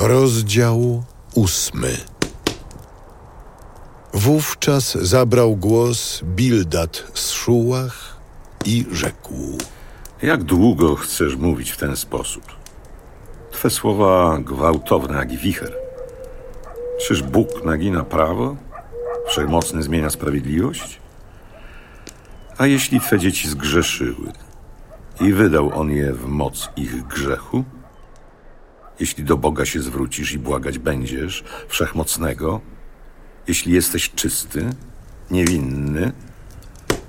Rozdział 0.00 1.02
ósmy. 1.34 1.96
Wówczas 4.14 4.92
zabrał 4.92 5.56
głos 5.56 6.20
Bildad 6.24 7.04
z 7.14 7.30
Szułach 7.30 8.16
i 8.64 8.86
rzekł. 8.92 9.58
Jak 10.22 10.44
długo 10.44 10.94
chcesz 10.94 11.36
mówić 11.36 11.70
w 11.70 11.76
ten 11.76 11.96
sposób? 11.96 12.42
Twe 13.50 13.70
słowa 13.70 14.38
gwałtowne 14.38 15.18
jak 15.18 15.36
wicher. 15.36 15.72
Czyż 17.06 17.22
Bóg 17.22 17.64
nagina 17.64 18.04
prawo? 18.04 18.56
Wszechmocny 19.28 19.82
zmienia 19.82 20.10
sprawiedliwość? 20.10 21.00
A 22.58 22.66
jeśli 22.66 23.00
twe 23.00 23.18
dzieci 23.18 23.48
zgrzeszyły 23.48 24.32
i 25.20 25.32
wydał 25.32 25.70
on 25.80 25.90
je 25.90 26.12
w 26.12 26.26
moc 26.26 26.68
ich 26.76 27.06
grzechu? 27.06 27.64
Jeśli 29.00 29.24
do 29.24 29.36
Boga 29.36 29.64
się 29.64 29.82
zwrócisz 29.82 30.32
i 30.32 30.38
błagać 30.38 30.78
będziesz, 30.78 31.44
wszechmocnego, 31.68 32.60
jeśli 33.48 33.72
jesteś 33.72 34.10
czysty, 34.10 34.70
niewinny, 35.30 36.12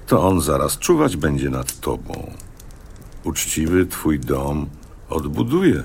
to 0.08 0.28
on 0.28 0.42
zaraz 0.42 0.78
czuwać 0.78 1.18
będzie 1.18 1.50
nad 1.50 1.80
tobą. 1.80 2.32
Uczciwy 3.24 3.86
twój 3.86 4.20
dom 4.20 4.70
odbuduje. 5.10 5.84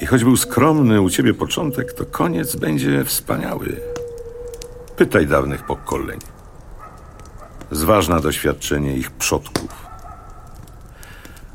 I 0.00 0.06
choć 0.06 0.24
był 0.24 0.36
skromny 0.36 1.00
u 1.00 1.10
ciebie 1.10 1.34
początek, 1.34 1.92
to 1.92 2.06
koniec 2.06 2.56
będzie 2.56 3.04
wspaniały. 3.04 3.80
Pytaj 4.96 5.26
dawnych 5.26 5.66
pokoleń. 5.66 6.18
Zważ 7.70 8.08
na 8.08 8.20
doświadczenie 8.20 8.96
ich 8.96 9.10
przodków. 9.10 9.86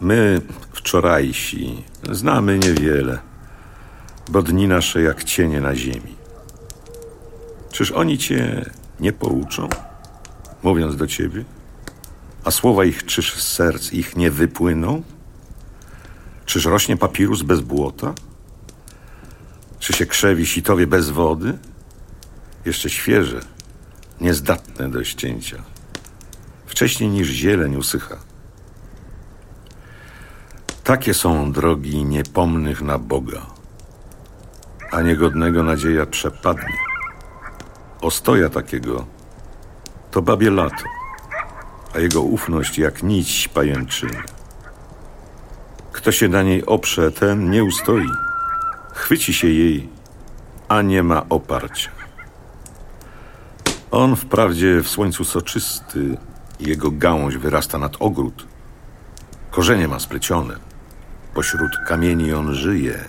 My, 0.01 0.41
wczorajsi, 0.81 1.83
znamy 2.11 2.59
niewiele, 2.59 3.19
bo 4.29 4.41
dni 4.41 4.67
nasze 4.67 5.01
jak 5.01 5.23
cienie 5.23 5.61
na 5.61 5.75
ziemi. 5.75 6.15
Czyż 7.71 7.91
oni 7.91 8.17
cię 8.17 8.65
nie 8.99 9.13
pouczą, 9.13 9.69
mówiąc 10.63 10.95
do 10.95 11.07
ciebie? 11.07 11.43
A 12.43 12.51
słowa 12.51 12.85
ich 12.85 13.05
czyż 13.05 13.33
z 13.33 13.47
serc 13.53 13.93
ich 13.93 14.15
nie 14.15 14.31
wypłyną? 14.31 15.03
Czyż 16.45 16.65
rośnie 16.65 16.97
papirus 16.97 17.41
bez 17.41 17.61
błota? 17.61 18.13
Czy 19.79 19.93
się 19.93 20.05
krzewi 20.05 20.45
sitowie 20.45 20.87
bez 20.87 21.09
wody? 21.09 21.57
Jeszcze 22.65 22.89
świeże, 22.89 23.39
niezdatne 24.21 24.89
do 24.89 25.03
ścięcia. 25.03 25.63
Wcześniej 26.65 27.09
niż 27.09 27.27
zieleń 27.27 27.75
usycha. 27.75 28.30
Takie 30.91 31.13
są 31.13 31.51
drogi 31.51 32.05
niepomnych 32.05 32.81
na 32.81 32.97
Boga, 32.97 33.41
a 34.91 35.01
niegodnego 35.01 35.63
nadzieja 35.63 36.05
przepadnie. 36.05 36.77
Ostoja 38.01 38.49
takiego 38.49 39.05
to 40.11 40.21
babie 40.21 40.51
lato, 40.51 40.83
a 41.95 41.99
jego 41.99 42.21
ufność 42.21 42.77
jak 42.77 43.03
nić 43.03 43.47
pajęczyny. 43.47 44.23
Kto 45.91 46.11
się 46.11 46.27
na 46.27 46.43
niej 46.43 46.65
oprze, 46.65 47.11
ten 47.11 47.49
nie 47.49 47.63
ustoi. 47.63 48.09
Chwyci 48.93 49.33
się 49.33 49.47
jej, 49.47 49.89
a 50.67 50.81
nie 50.81 51.03
ma 51.03 51.25
oparcia. 51.29 51.89
On 53.91 54.15
wprawdzie 54.15 54.83
w 54.83 54.87
słońcu 54.89 55.23
soczysty, 55.23 56.17
jego 56.59 56.91
gałąź 56.91 57.37
wyrasta 57.37 57.77
nad 57.77 57.95
ogród. 57.99 58.47
Korzenie 59.51 59.87
ma 59.87 59.99
splecione. 59.99 60.70
Pośród 61.33 61.71
kamieni 61.87 62.33
on 62.33 62.53
żyje. 62.53 63.05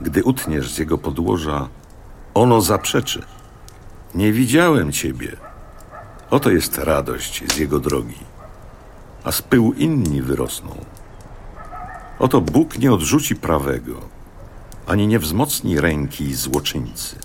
Gdy 0.00 0.24
utniesz 0.24 0.70
z 0.70 0.78
jego 0.78 0.98
podłoża, 0.98 1.68
ono 2.34 2.60
zaprzeczy. 2.60 3.22
Nie 4.14 4.32
widziałem 4.32 4.92
ciebie. 4.92 5.36
Oto 6.30 6.50
jest 6.50 6.78
radość 6.78 7.52
z 7.52 7.56
jego 7.56 7.78
drogi, 7.78 8.18
a 9.24 9.32
z 9.32 9.42
pyłu 9.42 9.72
inni 9.72 10.22
wyrosną. 10.22 10.84
Oto 12.18 12.40
Bóg 12.40 12.78
nie 12.78 12.92
odrzuci 12.92 13.36
prawego, 13.36 13.94
ani 14.86 15.06
nie 15.06 15.18
wzmocni 15.18 15.80
ręki 15.80 16.34
złoczyńcy. 16.34 17.16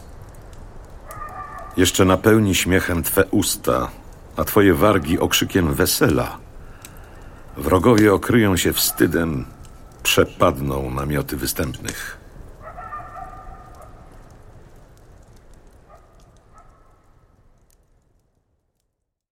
Jeszcze 1.77 2.05
napełni 2.05 2.55
śmiechem 2.55 3.03
twe 3.03 3.25
usta, 3.25 3.89
a 4.37 4.43
twoje 4.43 4.73
wargi 4.73 5.19
okrzykiem 5.19 5.73
wesela. 5.73 6.37
Wrogowie 7.57 8.13
okryją 8.13 8.57
się 8.57 8.73
wstydem, 8.73 9.45
przepadną 10.07 10.89
namioty 10.91 11.37
występnych. 11.37 12.17